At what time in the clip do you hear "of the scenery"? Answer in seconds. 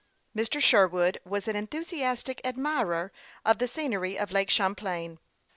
3.45-4.17